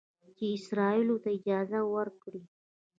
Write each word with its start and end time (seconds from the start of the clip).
چې 0.37 0.45
اسرائیلو 0.57 1.15
ته 1.23 1.29
اجازه 1.37 1.79
ورکړي 1.95 2.41